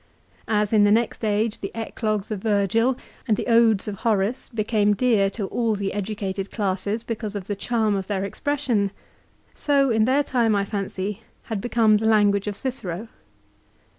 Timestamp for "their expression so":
8.07-9.91